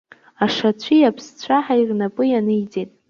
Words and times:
Ашацәи 0.45 1.07
аԥсцәаҳаи 1.09 1.87
рнапы 1.89 2.23
ианиҵеит. 2.27 2.91